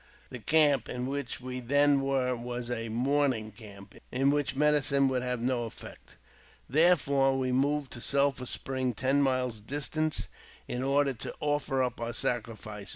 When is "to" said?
11.13-11.35